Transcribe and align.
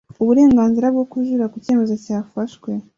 uburenganzira 0.21 0.87
bwo 0.93 1.05
kujurira 1.11 1.51
ku 1.51 1.57
cyemezo 1.65 1.95
cyafashwe 2.05 2.69